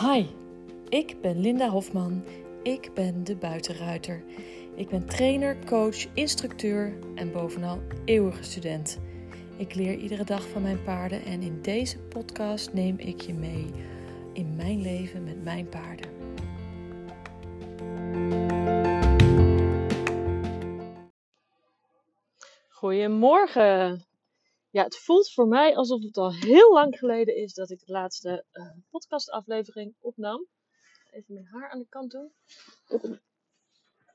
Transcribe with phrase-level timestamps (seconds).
[0.00, 0.26] Hi,
[0.88, 2.24] ik ben Linda Hofman.
[2.62, 4.24] Ik ben de buitenruiter.
[4.74, 9.00] Ik ben trainer, coach, instructeur en bovenal eeuwige student.
[9.56, 13.70] Ik leer iedere dag van mijn paarden en in deze podcast neem ik je mee
[14.32, 16.10] in mijn leven met mijn paarden.
[22.68, 24.04] Goedemorgen.
[24.76, 27.92] Ja, het voelt voor mij alsof het al heel lang geleden is dat ik de
[27.92, 30.46] laatste uh, podcastaflevering opnam.
[31.10, 32.32] Even mijn haar aan de kant doen.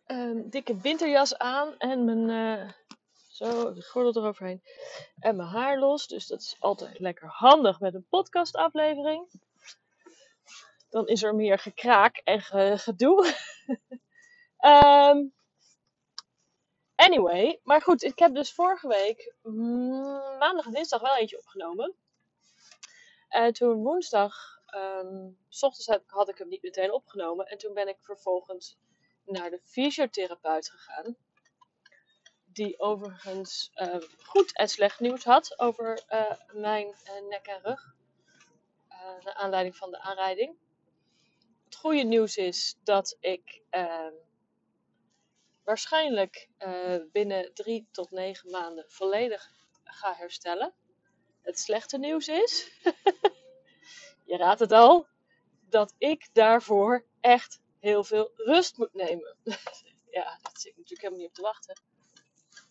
[0.06, 2.72] Een dikke winterjas aan en mijn, uh,
[3.28, 4.62] zo, de gordel eroverheen.
[5.20, 9.30] En mijn haar los, dus dat is altijd lekker handig met een podcastaflevering.
[10.90, 12.42] Dan is er meer gekraak en
[12.80, 13.34] gedoe.
[14.60, 15.34] um,
[17.02, 21.94] Anyway, maar goed, ik heb dus vorige week mm, maandag en dinsdag wel eentje opgenomen.
[23.28, 27.46] En toen woensdag, um, s ochtends had ik hem niet meteen opgenomen.
[27.46, 28.78] En toen ben ik vervolgens
[29.26, 31.18] naar de fysiotherapeut gegaan.
[32.46, 37.96] Die overigens uh, goed en slecht nieuws had over uh, mijn uh, nek en rug.
[39.24, 40.58] naar aanleiding van de aanrijding.
[41.66, 44.14] Het goede nieuws is dat ik ehm,
[45.64, 49.52] waarschijnlijk uh, binnen drie tot negen maanden volledig
[49.84, 50.74] ga herstellen.
[51.42, 52.72] Het slechte nieuws is,
[54.26, 55.08] je raadt het al,
[55.70, 59.36] dat ik daarvoor echt heel veel rust moet nemen.
[60.18, 61.82] ja, dat zit ik natuurlijk helemaal niet op te wachten.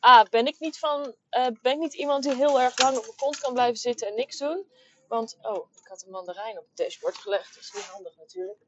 [0.00, 3.02] Ah, ben ik niet van, uh, ben ik niet iemand die heel erg lang op
[3.02, 4.66] mijn kont kan blijven zitten en niks doen?
[5.08, 7.54] Want, oh, ik had een mandarijn op het dashboard gelegd.
[7.54, 8.58] Dat is niet handig natuurlijk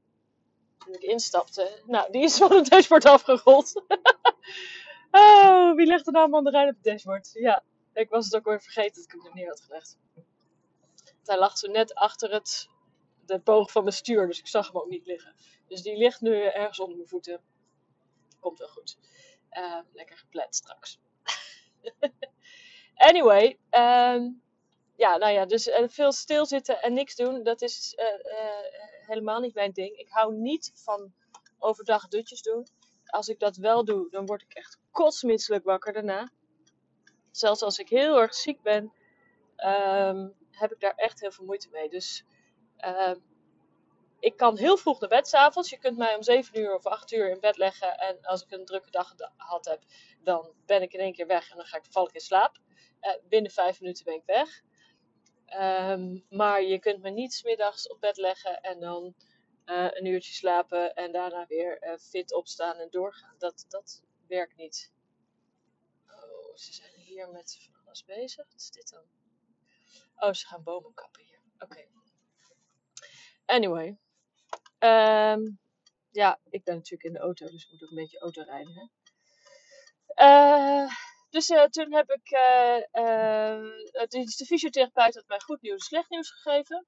[0.84, 1.83] toen ik instapte.
[1.86, 3.83] Nou, die is van het dashboard afgerold.
[5.11, 7.30] oh, wie legt er nou een mandarijn op het dashboard?
[7.33, 9.98] Ja, ik was het ook weer vergeten dat ik hem er neer had gelegd.
[11.25, 12.69] hij lag zo net achter het,
[13.27, 15.34] de boog van mijn stuur, dus ik zag hem ook niet liggen.
[15.69, 17.41] Dus die ligt nu ergens onder mijn voeten.
[18.41, 18.98] Komt wel goed.
[19.53, 20.98] Uh, lekker geplet straks.
[22.94, 24.42] anyway, um,
[24.97, 29.54] ja, nou ja, dus uh, veel stilzitten en niks doen, dat is uh, helemaal niet
[29.54, 29.97] mijn ding.
[29.97, 31.12] Ik hou niet van
[31.58, 32.66] overdag dutjes doen.
[33.06, 36.30] Als ik dat wel doe, dan word ik echt kotsmisselijk wakker daarna.
[37.30, 38.92] Zelfs als ik heel erg ziek ben,
[39.56, 41.88] um, heb ik daar echt heel veel moeite mee.
[41.88, 42.24] Dus
[42.78, 43.14] uh,
[44.20, 45.70] ik kan heel vroeg naar bed s'avonds.
[45.70, 47.98] Je kunt mij om 7 uur of 8 uur in bed leggen.
[47.98, 49.82] En als ik een drukke dag gehad heb,
[50.22, 52.59] dan ben ik in één keer weg en dan ga ik, val ik in slaap.
[53.28, 54.62] Binnen 5 minuten ben ik weg.
[55.61, 59.15] Um, maar je kunt me niet smiddags op bed leggen en dan
[59.67, 63.35] uh, een uurtje slapen en daarna weer uh, fit opstaan en doorgaan.
[63.39, 64.93] Dat, dat werkt niet.
[66.07, 68.47] Oh, ze zijn hier met van alles bezig.
[68.47, 69.05] Wat is dit dan?
[70.17, 71.41] Oh, ze gaan bomen kappen hier.
[71.59, 71.84] Oké.
[73.47, 73.99] Anyway.
[74.79, 75.59] Um,
[76.11, 78.75] ja, ik ben natuurlijk in de auto, dus ik moet ook een beetje auto rijden.
[78.75, 78.87] Hè?
[80.25, 80.91] Uh,
[81.32, 84.06] dus uh, toen heb ik, uh, uh,
[84.37, 86.87] de fysiotherapeut had mij goed nieuws en slecht nieuws gegeven.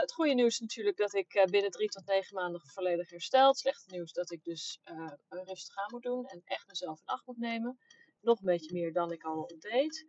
[0.00, 3.48] het goede nieuws natuurlijk dat ik binnen drie tot negen maanden volledig herstel.
[3.48, 4.80] Het slechte nieuws dat ik dus
[5.28, 7.78] rustig aan moet doen en echt mezelf in acht moet nemen.
[8.20, 10.06] Nog een beetje meer dan ik al deed.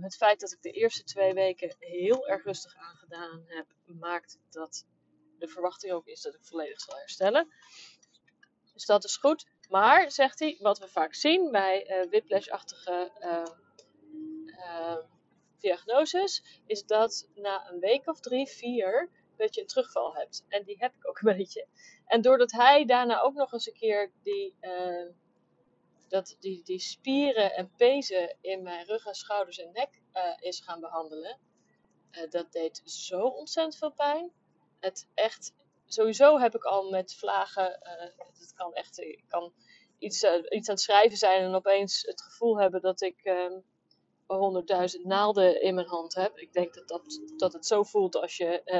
[0.00, 4.84] het feit dat ik de eerste twee weken heel erg rustig aangedaan heb, maakt dat
[5.38, 7.48] de verwachting ook is dat ik volledig zal herstellen.
[8.72, 9.46] Dus dat is goed.
[9.68, 13.44] Maar, zegt hij, wat we vaak zien bij uh, whiplash-achtige uh,
[14.46, 14.96] uh,
[15.58, 20.44] diagnoses, is dat na een week of drie, vier, dat je een terugval hebt.
[20.48, 21.66] En die heb ik ook een beetje.
[22.06, 24.54] En doordat hij daarna ook nog eens een keer die,
[26.08, 30.00] dat, die, die spieren en pezen in mijn rug en schouders en nek
[30.38, 31.38] is gaan behandelen,
[32.28, 34.30] dat deed zo ontzettend veel pijn.
[34.80, 35.54] Het echt
[35.86, 39.52] sowieso heb ik al met vlagen, uh, het kan echt, ik kan
[39.98, 43.64] iets, uh, iets aan het schrijven zijn en opeens het gevoel hebben dat ik um,
[44.26, 46.38] honderdduizend naalden in mijn hand heb.
[46.38, 48.76] Ik denk dat, dat, dat het zo voelt als je uh,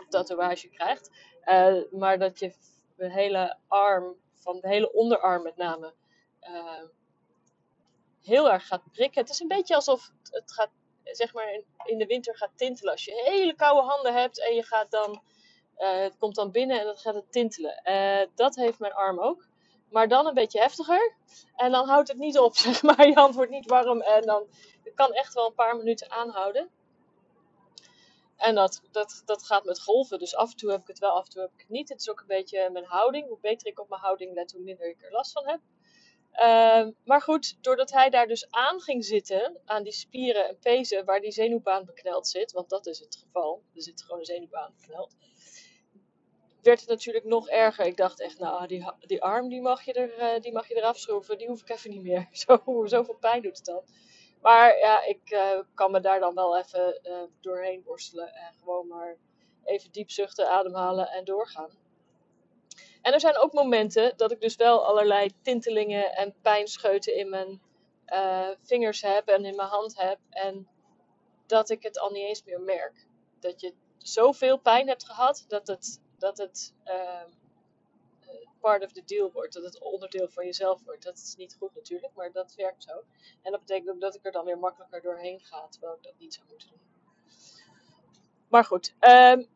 [0.00, 1.10] een tatoeage krijgt.
[1.90, 2.52] maar dat je
[2.96, 5.94] de hele arm, van de hele onderarm met name,
[8.22, 9.20] heel erg gaat prikken.
[9.20, 10.70] Het is een beetje alsof het gaat,
[11.02, 12.92] zeg maar, in de winter gaat tintelen.
[12.92, 15.22] Als je hele koude handen hebt en je gaat dan
[15.78, 17.80] uh, het komt dan binnen en dan gaat het tintelen.
[17.84, 19.46] Uh, dat heeft mijn arm ook.
[19.90, 21.14] Maar dan een beetje heftiger.
[21.54, 23.06] En dan houdt het niet op, zeg maar.
[23.06, 24.46] Je hand wordt niet warm en dan
[24.84, 26.70] het kan echt wel een paar minuten aanhouden.
[28.36, 30.18] En dat, dat, dat gaat met golven.
[30.18, 31.88] Dus af en toe heb ik het wel, af en toe heb ik het niet.
[31.88, 33.28] Het is ook een beetje mijn houding.
[33.28, 35.60] Hoe beter ik op mijn houding let, hoe minder ik er last van heb.
[36.40, 41.04] Uh, maar goed, doordat hij daar dus aan ging zitten, aan die spieren en pezen
[41.04, 44.74] waar die zenuwbaan bekneld zit, want dat is het geval, er zit gewoon een zenuwbaan
[44.80, 45.16] bekneld,
[46.66, 47.86] werd het natuurlijk nog erger.
[47.86, 50.76] Ik dacht echt, nou, die, die arm die mag, je er, uh, die mag je
[50.76, 51.38] eraf schroeven.
[51.38, 52.28] Die hoef ik even niet meer.
[52.46, 53.82] Zo, zoveel pijn doet het dan.
[54.40, 58.34] Maar ja, ik uh, kan me daar dan wel even uh, doorheen worstelen.
[58.34, 59.16] En gewoon maar
[59.64, 61.70] even diep zuchten, ademhalen en doorgaan.
[63.02, 67.60] En er zijn ook momenten dat ik dus wel allerlei tintelingen en pijnscheuten in mijn
[68.62, 70.18] vingers heb en in mijn hand heb.
[70.30, 70.68] En
[71.46, 73.06] dat ik het al niet eens meer merk.
[73.40, 77.22] Dat je zoveel pijn hebt gehad dat het dat het uh,
[78.60, 79.54] part of the deal wordt.
[79.54, 81.02] Dat het onderdeel van jezelf wordt.
[81.02, 82.92] Dat is niet goed natuurlijk, maar dat werkt zo.
[83.42, 86.18] En dat betekent ook dat ik er dan weer makkelijker doorheen ga, terwijl ik dat
[86.18, 86.80] niet zou moeten doen.
[88.48, 89.46] Maar goed, um,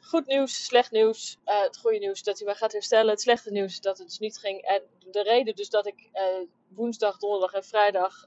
[0.00, 1.38] goed nieuws, slecht nieuws.
[1.44, 3.10] Uh, het goede nieuws dat hij mij gaat herstellen.
[3.10, 4.62] Het slechte nieuws dat het dus niet ging.
[4.62, 8.24] En de reden dus dat ik uh, woensdag, donderdag en vrijdag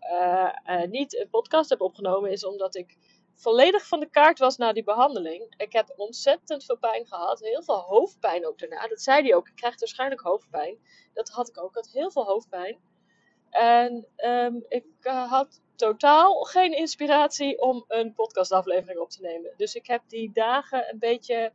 [0.89, 2.97] niet een podcast heb opgenomen is omdat ik
[3.37, 5.53] volledig van de kaart was na die behandeling.
[5.57, 7.39] Ik heb ontzettend veel pijn gehad.
[7.39, 8.87] Heel veel hoofdpijn ook daarna.
[8.87, 9.47] Dat zei hij ook.
[9.47, 10.77] Ik krijg waarschijnlijk hoofdpijn.
[11.13, 11.69] Dat had ik ook.
[11.69, 12.77] Ik had heel veel hoofdpijn.
[13.49, 19.53] En um, ik uh, had totaal geen inspiratie om een podcastaflevering op te nemen.
[19.57, 21.51] Dus ik heb die dagen een beetje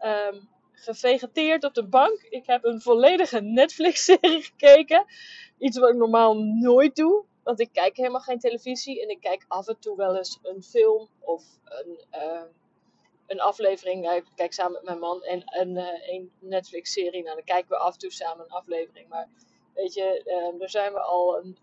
[0.00, 2.22] um, gevegeteerd op de bank.
[2.22, 5.04] Ik heb een volledige Netflix-serie gekeken.
[5.58, 7.24] Iets wat ik normaal nooit doe.
[7.42, 10.62] Want ik kijk helemaal geen televisie en ik kijk af en toe wel eens een
[10.62, 12.42] film of een, uh,
[13.26, 14.10] een aflevering.
[14.10, 17.22] ik kijk samen met mijn man en een, uh, een Netflix-serie.
[17.22, 19.08] Nou, dan kijken we af en toe samen een aflevering.
[19.08, 19.28] Maar
[19.74, 21.58] weet je, uh, daar zijn we al een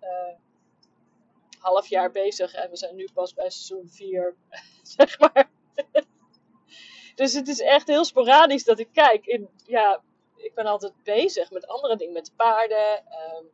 [1.59, 4.35] half jaar bezig en we zijn nu pas bij seizoen 4,
[4.97, 5.49] zeg maar.
[7.15, 9.25] dus het is echt heel sporadisch dat ik kijk.
[9.25, 10.01] In, ja,
[10.35, 13.05] ik ben altijd bezig met andere dingen, met paarden.
[13.07, 13.45] Ehm,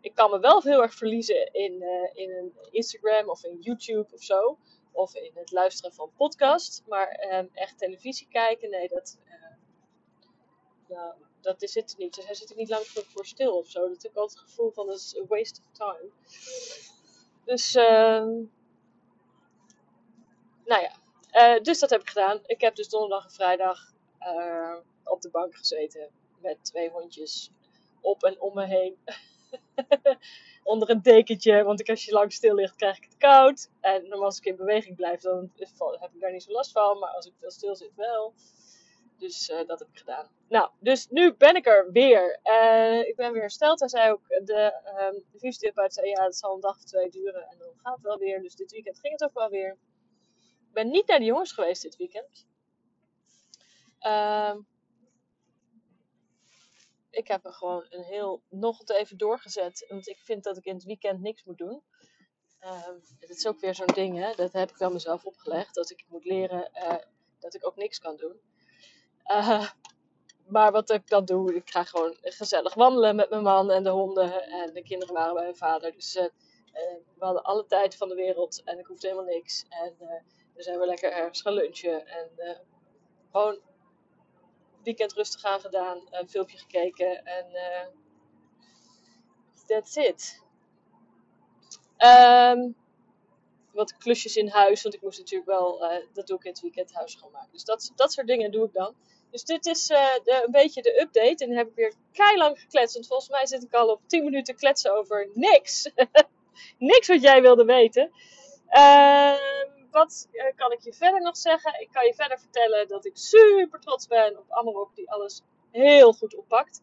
[0.00, 4.08] ik kan me wel heel erg verliezen in, uh, in een Instagram of in YouTube
[4.12, 4.58] of zo.
[4.92, 6.82] Of in het luisteren van podcasts.
[6.86, 9.34] Maar um, echt televisie kijken, nee, dat, uh,
[10.88, 12.14] nou, dat is het niet.
[12.14, 13.88] Dus hij zit er niet lang voor stil of zo.
[13.88, 16.10] Dat heb ik altijd het gevoel van dat is a waste of time.
[17.44, 18.24] Dus, uh,
[20.64, 20.92] nou ja.
[21.32, 22.40] Uh, dus dat heb ik gedaan.
[22.46, 23.92] Ik heb dus donderdag en vrijdag
[25.04, 26.10] op de bank gezeten.
[26.40, 27.50] Met twee hondjes
[28.00, 28.98] op en om me heen.
[30.70, 31.62] onder een dekentje.
[31.62, 33.70] Want als je lang stil ligt, krijg ik het koud.
[33.80, 35.52] En normaal als ik in beweging blijf, dan
[36.00, 36.98] heb ik daar niet zo last van.
[36.98, 38.34] Maar als ik veel stil zit, wel.
[39.18, 40.28] Dus uh, dat heb ik gedaan.
[40.48, 42.40] Nou, dus nu ben ik er weer.
[42.44, 43.80] Uh, ik ben weer hersteld.
[43.80, 44.72] Hij zei ook, de,
[45.12, 47.48] um, fysiotherapeut zei, ja, het zal een dag of twee duren.
[47.48, 48.42] En dan gaat het wel weer.
[48.42, 49.76] Dus dit weekend ging het ook wel weer.
[50.68, 52.46] Ik ben niet naar de jongens geweest dit weekend.
[54.00, 54.54] Uh,
[57.10, 59.84] ik heb er gewoon een heel nog even doorgezet.
[59.88, 61.82] Want ik vind dat ik in het weekend niks moet doen.
[62.60, 62.86] Uh,
[63.18, 64.34] het is ook weer zo'n ding, hè?
[64.34, 65.74] dat heb ik wel mezelf opgelegd.
[65.74, 66.94] Dat ik moet leren uh,
[67.38, 68.40] dat ik ook niks kan doen.
[69.26, 69.70] Uh,
[70.46, 73.90] maar wat ik dan doe, ik ga gewoon gezellig wandelen met mijn man en de
[73.90, 74.42] honden.
[74.42, 75.92] En de kinderen waren bij mijn vader.
[75.92, 76.24] Dus uh,
[77.18, 79.64] we hadden alle tijd van de wereld en ik hoefde helemaal niks.
[79.68, 82.06] En dan zijn we lekker ergens gaan lunchen.
[82.06, 82.58] En
[83.30, 83.60] gewoon
[84.82, 87.86] weekend rustig aan gedaan, een filmpje gekeken en uh,
[89.66, 90.42] that's it.
[91.98, 92.74] Um,
[93.72, 96.60] wat klusjes in huis, want ik moest natuurlijk wel, uh, dat doe ik in het
[96.60, 97.52] weekend, huis schoonmaken.
[97.52, 98.94] Dus dat, dat soort dingen doe ik dan.
[99.30, 101.44] Dus dit is uh, de, een beetje de update.
[101.44, 102.94] En dan heb ik weer keilang gekletst.
[102.94, 105.90] Want volgens mij zit ik al op 10 minuten kletsen over niks.
[106.78, 108.10] niks wat jij wilde weten.
[108.70, 109.34] Uh,
[109.90, 111.80] wat uh, kan ik je verder nog zeggen?
[111.80, 116.12] Ik kan je verder vertellen dat ik super trots ben op Amarok, die alles heel
[116.12, 116.82] goed oppakt.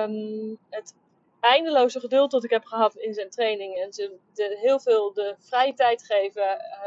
[0.00, 0.94] Um, het
[1.40, 5.36] eindeloze geduld dat ik heb gehad in zijn training en ze de, heel veel de
[5.38, 6.42] vrije tijd geven.
[6.42, 6.86] Uh,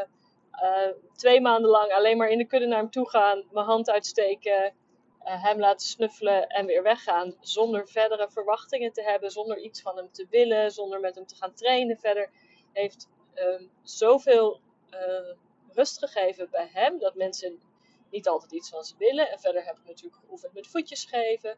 [0.64, 3.90] uh, twee maanden lang alleen maar in de kudde naar hem toe gaan, mijn hand
[3.90, 4.74] uitsteken,
[5.20, 7.36] hem laten snuffelen en weer weggaan.
[7.40, 11.36] Zonder verdere verwachtingen te hebben, zonder iets van hem te willen, zonder met hem te
[11.36, 12.30] gaan trainen verder.
[12.74, 14.60] Heeft um, zoveel
[14.92, 15.36] uh,
[15.74, 17.00] rust gegeven bij hem.
[17.00, 17.62] Dat mensen
[18.10, 19.30] niet altijd iets van ze willen.
[19.30, 21.58] En verder heb ik natuurlijk geoefend met voetjes geven.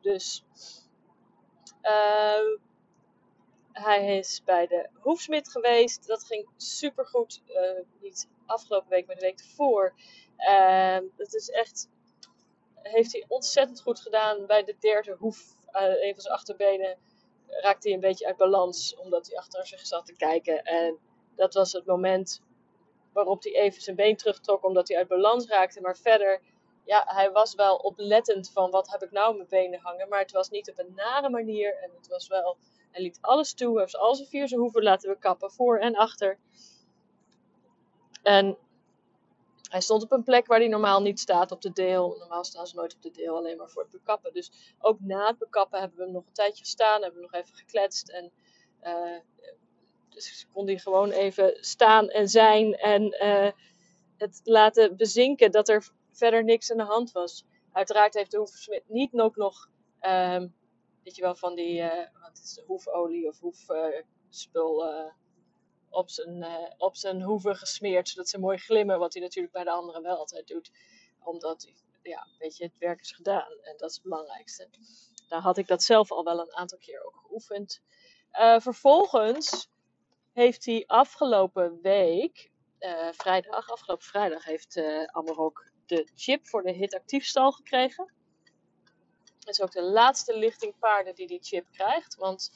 [0.00, 0.44] Dus
[1.82, 2.58] uh,
[3.72, 6.06] hij is bij de hoefsmid geweest.
[6.06, 7.42] Dat ging super goed.
[7.46, 9.94] Uh, niet afgelopen week, maar de week ervoor.
[11.16, 11.88] dat is echt.
[12.82, 14.46] Heeft hij ontzettend goed gedaan.
[14.46, 16.98] Bij de derde hoef, een van zijn achterbenen,
[17.46, 18.96] raakte hij een beetje uit balans.
[18.96, 20.62] Omdat hij achter zich zat te kijken.
[20.62, 20.98] En
[21.36, 22.42] dat was het moment
[23.12, 25.80] waarop hij even zijn been terugtrok omdat hij uit balans raakte.
[25.80, 26.40] Maar verder,
[26.84, 30.08] ja, hij was wel oplettend van wat heb ik nou mijn benen hangen.
[30.08, 31.78] Maar het was niet op een nare manier.
[31.82, 32.56] En het was wel,
[32.90, 33.72] hij liet alles toe.
[33.72, 36.38] Hij heeft al zijn vier zijn hoeven laten we kappen, voor en achter.
[38.22, 38.56] En
[39.68, 42.16] hij stond op een plek waar hij normaal niet staat op de deel.
[42.18, 44.32] Normaal staan ze nooit op de deel, alleen maar voor het bekappen.
[44.32, 47.40] Dus ook na het bekappen hebben we hem nog een tijdje gestaan, hebben we nog
[47.42, 48.08] even gekletst.
[48.08, 48.32] En
[48.82, 49.18] uh,
[50.26, 53.50] dus kon hij gewoon even staan en zijn en uh,
[54.16, 57.44] het laten bezinken dat er verder niks aan de hand was.
[57.72, 59.70] Uiteraard heeft de hoefsmid niet ook nog,
[60.00, 60.54] um,
[61.04, 64.84] weet je wel, van die uh, wat is hoefolie of hoefspul
[65.90, 66.46] op zijn,
[66.78, 70.16] op zijn hoeven gesmeerd, zodat ze mooi glimmen, wat hij natuurlijk bij de anderen wel
[70.16, 70.70] altijd doet.
[71.20, 71.72] Omdat,
[72.02, 74.68] ja, weet je, het werk is gedaan en dat is het belangrijkste.
[75.28, 77.82] Daar had ik dat zelf al wel een aantal keer ook geoefend.
[78.58, 79.70] Vervolgens
[80.38, 86.72] heeft hij afgelopen week, uh, vrijdag, afgelopen vrijdag, heeft uh, Amarok de chip voor de
[86.72, 88.12] hit actiefstal gekregen.
[89.38, 92.14] Dat is ook de laatste lichting paarden die die chip krijgt.
[92.14, 92.52] Want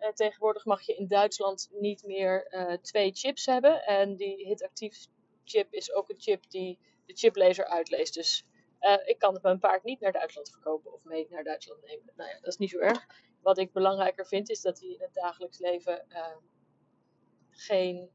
[0.00, 2.48] uh, tegenwoordig mag je in Duitsland niet meer
[2.82, 3.84] twee chips hebben.
[3.84, 5.06] En die hitactief
[5.44, 8.14] chip is ook een chip die de chiplezer uitleest.
[8.14, 8.44] Dus
[9.04, 12.12] ik kan mijn paard niet naar Duitsland verkopen of mee naar Duitsland nemen.
[12.16, 13.06] Nou ja, dat is niet zo erg.
[13.42, 16.06] Wat ik belangrijker vind is dat hij in het dagelijks leven
[17.52, 18.10] geen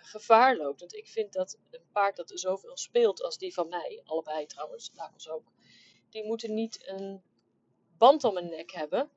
[0.00, 0.80] gevaar loopt.
[0.80, 4.90] Want ik vind dat een paard dat zoveel speelt als die van mij, allebei trouwens,
[4.94, 5.44] Lakels ook,
[6.10, 7.22] die moeten niet een
[7.98, 9.10] band om een nek hebben.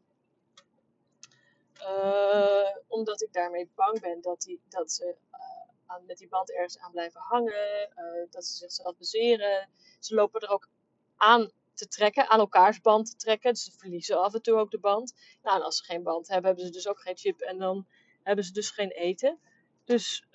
[1.81, 5.39] Uh, omdat ik daarmee bang ben dat, die, dat ze uh,
[5.85, 7.89] aan, met die band ergens aan blijven hangen.
[8.29, 9.69] Dat ze zichzelf bezeren.
[9.99, 10.67] Ze lopen er ook
[11.15, 13.53] aan te trekken, aan elkaars band te trekken.
[13.53, 15.13] Dus ze verliezen af en toe ook de band.
[15.41, 17.39] Nou, en als ze geen band hebben, hebben ze dus ook geen chip.
[17.39, 17.87] En dan
[18.29, 19.39] hebben ze dus geen eten.
[19.83, 20.27] Dus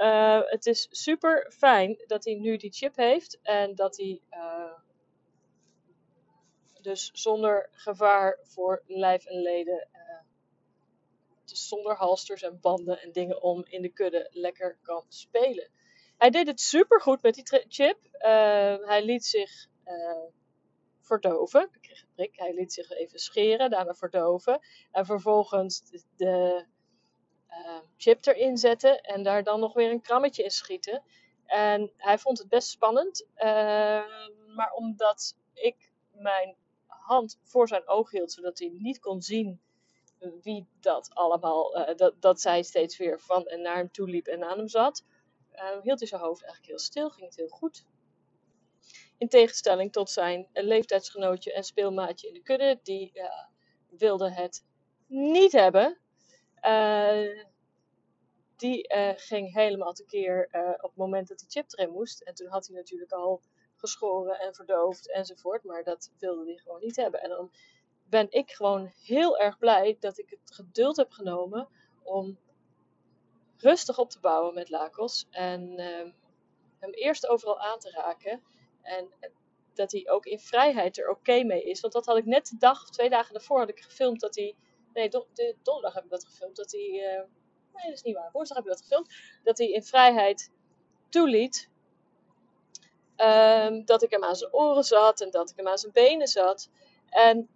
[0.45, 3.39] het is super fijn dat hij nu die chip heeft.
[3.43, 4.21] En dat hij
[6.81, 9.89] dus zonder gevaar voor lijf en leden
[11.45, 15.71] dus zonder halsters en banden en dingen om in de kudde lekker kan spelen.
[16.17, 17.99] Hij deed het super goed met die chip.
[18.13, 19.67] Uh, hij liet zich
[21.01, 21.69] verdoven.
[21.73, 22.37] Ik kreeg een prik.
[22.37, 24.61] Hij liet zich even scheren, daarna verdoven.
[24.91, 25.83] En vervolgens
[26.17, 26.65] de
[27.59, 31.03] uh, chip erin zetten en daar dan nog weer een krammetje in schieten.
[31.47, 33.27] En hij vond het best spannend.
[34.55, 36.57] maar omdat ik mijn
[36.87, 39.61] hand voor zijn oog hield, zodat hij niet kon zien
[40.43, 44.27] wie dat allemaal, uh, dat, dat zij steeds weer van en naar hem toe liep
[44.27, 45.05] en aan hem zat,
[45.55, 47.87] uh, hield hij zijn hoofd eigenlijk heel stil, ging het heel goed.
[49.19, 53.25] In tegenstelling tot zijn leeftijdsgenootje en speelmaatje in de kudde, die uh,
[53.89, 54.65] wilde het
[55.07, 55.99] niet hebben.
[58.57, 62.23] Die ging helemaal tekeer op het moment dat die chip erin moest.
[62.23, 63.41] En toen had hij natuurlijk al
[63.77, 67.23] geschoren en verdoofd enzovoort, maar dat wilde hij gewoon niet hebben.
[67.23, 67.51] En dan
[68.09, 71.69] ben ik gewoon heel erg blij dat ik het geduld heb genomen
[72.03, 72.39] om
[73.57, 75.27] rustig op te bouwen met Lakos.
[75.31, 76.13] En uh,
[76.79, 78.43] hem eerst overal aan te raken.
[78.83, 79.13] En
[79.75, 81.81] dat hij ook in vrijheid er oké mee is.
[81.81, 84.35] Want dat had ik net de dag of twee dagen daarvoor had ik gefilmd dat
[84.35, 84.55] hij.
[84.95, 86.57] Nee, de donderdag heb ik dat gefilmd.
[86.57, 86.81] Dat hij.
[86.81, 87.23] Uh,
[87.75, 88.31] nee, dat is niet waar.
[88.33, 89.15] Woensdag heb ik dat gefilmd.
[89.43, 90.51] Dat hij in vrijheid
[91.09, 91.69] toeliet.
[93.17, 96.27] Um, dat ik hem aan zijn oren zat en dat ik hem aan zijn benen
[96.27, 96.71] zat.
[97.09, 97.49] En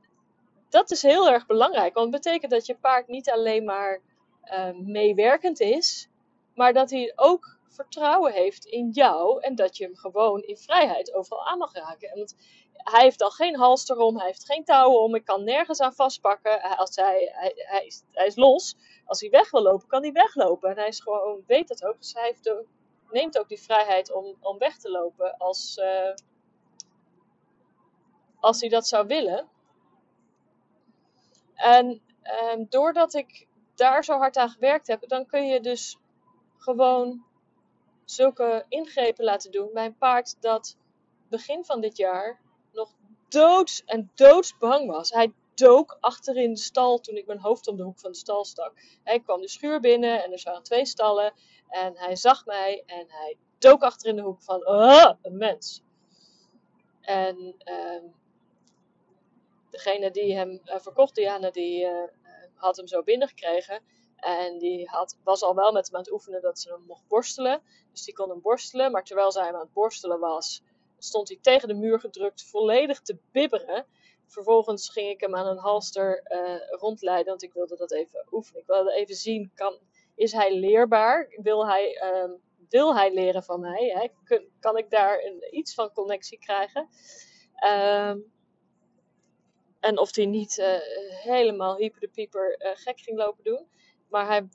[0.69, 1.95] dat is heel erg belangrijk.
[1.95, 4.01] Want het betekent dat je paard niet alleen maar
[4.45, 6.09] uh, meewerkend is,
[6.55, 11.13] maar dat hij ook vertrouwen heeft in jou en dat je hem gewoon in vrijheid
[11.13, 12.11] overal aan mag raken.
[12.11, 12.19] En
[12.85, 15.95] hij heeft al geen halster om, hij heeft geen touwen om, ik kan nergens aan
[15.95, 16.61] vastpakken.
[16.77, 18.77] Als hij, hij, hij, is, hij is los.
[19.05, 20.71] Als hij weg wil lopen, kan hij weglopen.
[20.71, 21.99] En hij is gewoon, weet dat ook.
[21.99, 22.65] Dus hij heeft
[23.11, 26.15] neemt ook die vrijheid om, om weg te lopen als, uh,
[28.41, 29.49] als hij dat zou willen.
[31.55, 32.03] En
[32.53, 35.99] um, doordat ik daar zo hard aan gewerkt heb, dan kun je dus
[36.57, 37.25] gewoon
[38.05, 40.77] zulke ingrepen laten doen bij een paard dat
[41.29, 42.41] begin van dit jaar
[43.29, 45.11] doods en doodsbang was.
[45.11, 48.45] Hij dook achterin de stal toen ik mijn hoofd om de hoek van de stal
[48.45, 48.73] stak.
[49.05, 51.33] Hij kwam de schuur binnen en er waren twee stallen.
[51.69, 55.83] En hij zag mij en hij dook achterin de hoek van, uh, een mens.
[57.01, 58.15] En um,
[59.71, 62.03] degene die hem uh, verkocht, Diana, die uh,
[62.55, 63.81] had hem zo binnengekregen.
[64.17, 67.09] En die had, was al wel met hem aan het oefenen dat ze hem mocht
[67.09, 67.63] borstelen.
[67.93, 68.93] Dus die kon hem borstelen.
[68.93, 70.63] Maar terwijl zij hem aan het borstelen was,
[70.99, 73.87] stond hij tegen de muur gedrukt, volledig te bibberen.
[74.27, 78.61] Vervolgens ging ik hem aan een halster uh, rondleiden, want ik wilde dat even oefenen.
[78.61, 79.79] Ik wilde even zien, kan,
[80.15, 81.29] is hij leerbaar?
[81.43, 82.33] Wil hij, uh,
[82.69, 84.13] wil hij leren van mij?
[84.27, 84.39] Hè?
[84.61, 86.89] Kan, ik daar iets van connectie krijgen?
[87.65, 88.15] Uh,
[89.81, 90.79] en of hij niet uh,
[91.23, 93.67] helemaal hyper de pieper uh, gek ging lopen doen.
[94.09, 94.49] Maar hij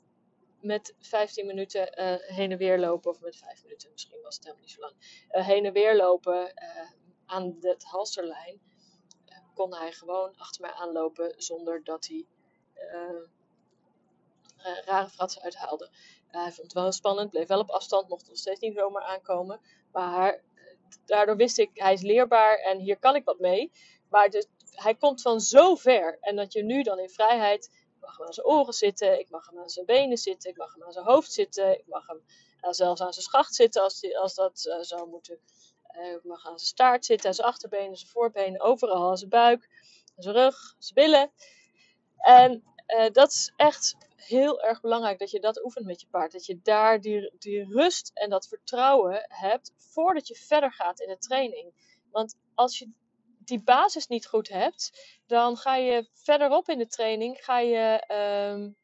[0.64, 1.88] met 15 minuten
[2.34, 4.94] heen en weer lopen, of met 5 minuten, misschien was het helemaal niet zo lang,
[5.28, 6.52] heen en weer lopen
[7.26, 8.60] aan de halsterlijn,
[9.54, 12.26] kon hij gewoon achter mij aanlopen zonder dat hij
[14.84, 15.90] rare fratsen uithaalde.
[16.26, 19.60] hij vond het wel spannend, bleef wel op afstand, mocht nog steeds niet zomaar aankomen.
[19.92, 20.42] Maar
[21.04, 23.72] daardoor wist ik, hij is leerbaar en hier kan ik wat mee.
[24.08, 26.18] Maar dus, hij komt van zo ver.
[26.20, 29.46] En dat je nu dan in vrijheid, mag hem aan zijn oren zitten, ik mag
[29.46, 32.22] hem aan zijn benen zitten, ik mag hem aan zijn hoofd zitten, ik mag hem
[32.72, 35.38] zelfs aan zijn schacht zitten als, die, als dat uh, zou moeten.
[35.96, 39.30] Uh, ik mag aan zijn staart zitten, aan zijn achterbenen, zijn voorbenen, overal, aan zijn
[39.30, 39.68] buik,
[40.16, 41.32] aan zijn rug, zijn billen.
[42.16, 42.62] En
[43.12, 46.32] dat is echt heel erg belangrijk dat je dat oefent met je paard.
[46.32, 51.08] Dat je daar die, die rust en dat vertrouwen hebt voordat je verder gaat in
[51.08, 51.72] de training.
[52.10, 52.90] Want als je
[53.44, 58.04] die basis niet goed hebt, dan ga je verderop in de training ga je
[58.52, 58.76] um,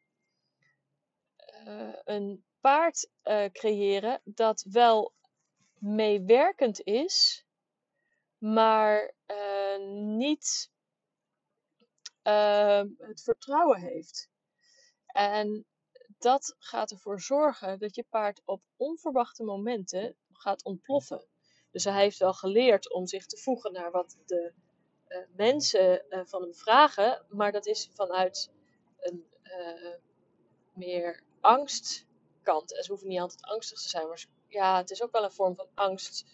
[1.67, 5.13] uh, een paard uh, creëren dat wel
[5.79, 7.47] meewerkend is,
[8.39, 9.87] maar uh,
[10.17, 10.71] niet
[12.23, 14.29] ehm, het vertrouwen heeft.
[15.07, 15.67] En
[16.19, 21.29] dat gaat ervoor zorgen dat je paard op onverwachte momenten gaat ontploffen.
[21.71, 24.53] Dus hij heeft wel geleerd om zich te voegen naar wat de
[25.09, 28.51] uh, mensen uh, van hem vragen, maar dat is vanuit
[29.01, 29.95] een uh,
[30.73, 32.77] meer angstkant.
[32.77, 35.33] En ze hoeven niet altijd angstig te zijn, maar ja, het is ook wel een
[35.33, 36.25] vorm van angst.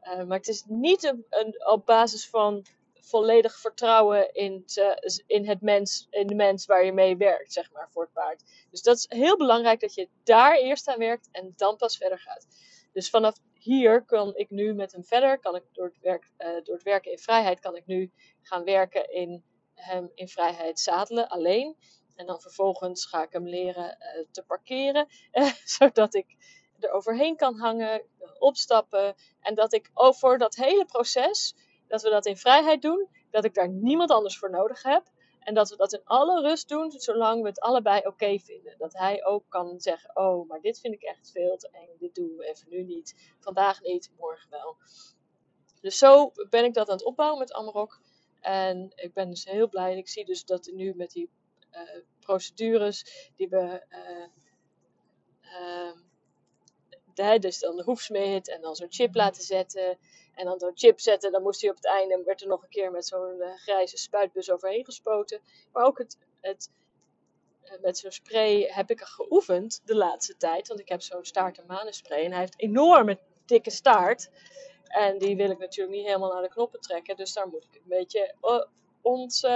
[0.00, 2.66] maar het is niet een, op basis van
[3.04, 7.72] volledig vertrouwen in, te, in, het mens, in de mens waar je mee werkt, zeg
[7.72, 8.42] maar, voor het paard.
[8.70, 12.18] Dus dat is heel belangrijk dat je daar eerst aan werkt en dan pas verder
[12.18, 12.46] gaat.
[12.92, 16.46] Dus vanaf hier kan ik nu met hem verder, kan ik door het, werk, uh,
[16.64, 18.10] door het werken in vrijheid, kan ik nu
[18.42, 19.44] gaan werken in
[19.74, 21.76] hem in vrijheid zadelen, alleen.
[22.14, 25.06] En dan vervolgens ga ik hem leren uh, te parkeren,
[25.78, 26.36] zodat ik
[26.80, 28.02] er overheen kan hangen,
[28.38, 29.14] opstappen.
[29.40, 31.54] En dat ik over dat hele proces
[31.86, 35.12] dat we dat in vrijheid doen, dat ik daar niemand anders voor nodig heb.
[35.40, 38.74] En dat we dat in alle rust doen, zolang we het allebei oké vinden.
[38.78, 41.88] Dat hij ook kan zeggen: Oh, maar dit vind ik echt veel te eng.
[41.98, 43.34] Dit doen we even nu niet.
[43.40, 44.76] Vandaag niet, morgen wel.
[45.80, 48.00] Dus zo ben ik dat aan het opbouwen met Amarok.
[48.40, 49.96] En ik ben dus heel blij.
[49.96, 51.30] Ik zie dus dat nu met die
[51.72, 51.80] uh,
[52.20, 53.82] procedures die we.
[57.16, 59.98] Uh, dus dan de hoefsmid en dan zo'n chip laten zetten.
[60.34, 62.68] En dan zo'n chip zetten, dan moest hij op het einde, werd er nog een
[62.68, 65.40] keer met zo'n uh, grijze spuitbus overheen gespoten.
[65.72, 66.70] Maar ook het, het
[67.64, 70.68] uh, met zo'n spray heb ik geoefend de laatste tijd.
[70.68, 74.30] Want ik heb zo'n staart- en manenspray en hij heeft een enorme dikke staart.
[74.84, 77.16] En die wil ik natuurlijk niet helemaal naar de knoppen trekken.
[77.16, 78.64] Dus daar moet ik een beetje uh,
[79.02, 79.48] ont,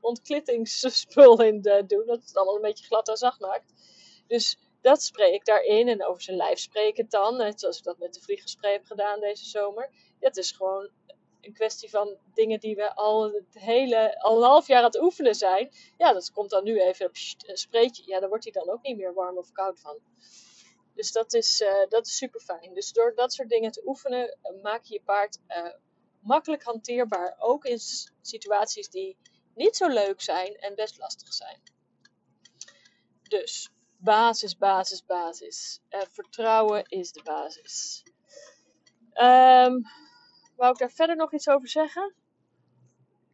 [0.00, 2.06] ontklittingsspul in doen.
[2.06, 3.72] Dat het allemaal een beetje glad en zacht maakt.
[4.26, 5.88] Dus dat spray ik daarin.
[5.88, 7.36] En over zijn lijf spreek ik dan.
[7.36, 9.90] Net zoals ik dat met de vliegenspray heb gedaan deze zomer.
[10.20, 10.90] Het is gewoon
[11.40, 15.00] een kwestie van dingen die we al het hele, al een half jaar aan het
[15.00, 15.70] oefenen zijn.
[15.96, 17.14] Ja, dat komt dan nu even op
[17.46, 18.02] een spreetje.
[18.06, 19.98] Ja, daar wordt hij dan ook niet meer warm of koud van.
[20.94, 22.74] Dus dat is, uh, dat is super fijn.
[22.74, 25.66] Dus door dat soort dingen te oefenen, uh, maak je je paard uh,
[26.20, 27.36] makkelijk hanteerbaar.
[27.38, 27.78] Ook in
[28.22, 29.16] situaties die
[29.54, 31.60] niet zo leuk zijn en best lastig zijn.
[33.22, 33.73] Dus
[34.04, 35.80] basis, basis, basis.
[35.90, 38.02] Uh, vertrouwen is de basis.
[39.14, 39.82] Um,
[40.56, 42.14] wou ik daar verder nog iets over zeggen?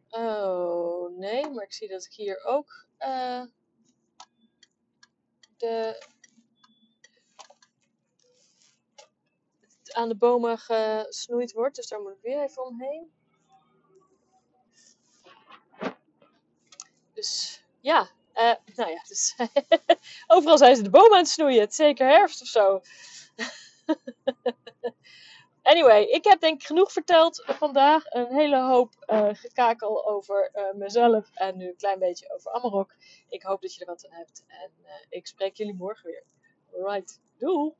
[0.09, 3.43] Oh, nee, maar ik zie dat ik hier ook uh,
[5.57, 6.07] de,
[9.93, 11.75] aan de bomen gesnoeid wordt.
[11.75, 13.11] Dus daar moet ik weer even omheen.
[17.13, 18.09] Dus ja,
[18.41, 19.35] uh, nou ja, dus
[20.27, 21.61] overal zijn ze de bomen aan het snoeien.
[21.61, 22.81] Het zeker herfst of zo.
[25.71, 28.03] anyway, ik heb denk ik genoeg verteld vandaag.
[28.05, 32.95] Een hele hoop uh, gekakel over uh, mezelf en nu een klein beetje over Amarok.
[33.29, 34.71] Ik hoop dat je er wat aan hebt en
[35.09, 36.23] ik spreek jullie morgen weer.
[36.73, 37.73] Alright, doei!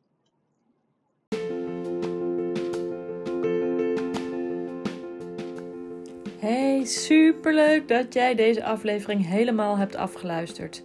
[6.41, 10.84] Hey, superleuk dat jij deze aflevering helemaal hebt afgeluisterd.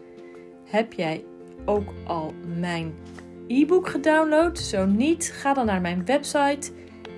[0.64, 1.24] Heb jij
[1.64, 2.94] ook al mijn
[3.48, 4.58] e-book gedownload?
[4.58, 6.72] Zo niet, ga dan naar mijn website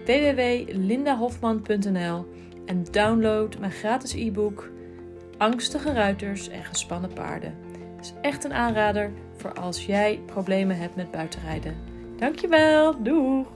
[0.05, 2.27] www.lindahofman.nl
[2.67, 4.71] en download mijn gratis e-book
[5.39, 7.55] Angstige ruiters en gespannen paarden.
[7.97, 11.77] Het is echt een aanrader voor als jij problemen hebt met buitenrijden.
[12.17, 13.47] Dankjewel, doeg!